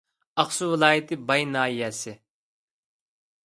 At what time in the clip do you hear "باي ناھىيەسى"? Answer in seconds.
1.29-2.17